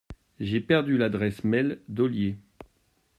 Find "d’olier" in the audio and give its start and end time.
1.87-2.35